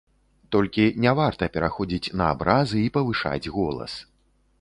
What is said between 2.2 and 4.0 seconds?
на абразы і павышаць голас.